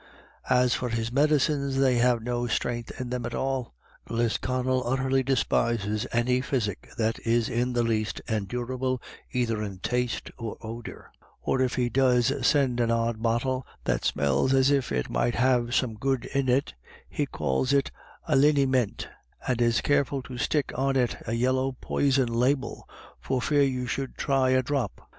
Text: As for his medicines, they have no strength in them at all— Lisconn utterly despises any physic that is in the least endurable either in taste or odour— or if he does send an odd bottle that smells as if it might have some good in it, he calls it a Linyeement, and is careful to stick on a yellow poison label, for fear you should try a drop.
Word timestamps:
As 0.49 0.73
for 0.73 0.89
his 0.89 1.11
medicines, 1.11 1.77
they 1.77 1.97
have 1.97 2.23
no 2.23 2.47
strength 2.47 2.99
in 2.99 3.11
them 3.11 3.23
at 3.23 3.35
all— 3.35 3.75
Lisconn 4.09 4.67
utterly 4.83 5.21
despises 5.21 6.07
any 6.11 6.41
physic 6.41 6.89
that 6.97 7.19
is 7.19 7.47
in 7.49 7.73
the 7.73 7.83
least 7.83 8.19
endurable 8.27 8.99
either 9.31 9.61
in 9.61 9.77
taste 9.77 10.31
or 10.39 10.57
odour— 10.61 11.11
or 11.43 11.61
if 11.61 11.75
he 11.75 11.87
does 11.87 12.33
send 12.47 12.79
an 12.79 12.89
odd 12.89 13.21
bottle 13.21 13.63
that 13.83 14.03
smells 14.03 14.55
as 14.55 14.71
if 14.71 14.91
it 14.91 15.07
might 15.07 15.35
have 15.35 15.75
some 15.75 15.93
good 15.93 16.25
in 16.33 16.49
it, 16.49 16.73
he 17.07 17.27
calls 17.27 17.71
it 17.71 17.91
a 18.27 18.35
Linyeement, 18.35 19.07
and 19.47 19.61
is 19.61 19.81
careful 19.81 20.23
to 20.23 20.35
stick 20.35 20.71
on 20.73 20.95
a 20.97 21.33
yellow 21.33 21.77
poison 21.79 22.25
label, 22.27 22.89
for 23.19 23.39
fear 23.39 23.61
you 23.61 23.85
should 23.85 24.17
try 24.17 24.49
a 24.49 24.63
drop. 24.63 25.07